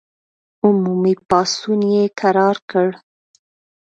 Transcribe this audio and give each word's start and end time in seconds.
عمومي 0.65 1.13
پاڅون 1.27 1.81
یې 1.93 2.03
کرار 2.19 2.57
کړ. 2.69 2.87